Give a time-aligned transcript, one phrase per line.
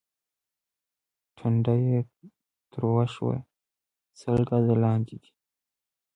[1.37, 1.99] ټنډه يې
[2.71, 3.35] تروه شوه:
[4.19, 5.31] سل ګزه لاندې دي.